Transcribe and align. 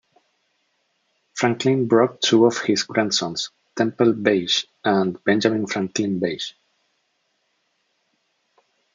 Franklin 1.35 1.87
brought 1.87 2.23
two 2.23 2.47
of 2.47 2.57
his 2.63 2.81
grandsons, 2.81 3.51
Temple 3.75 4.13
Bache 4.13 4.65
and 4.83 5.23
Benjamin 5.23 5.67
Franklin 5.67 6.17
Bache. 6.17 6.55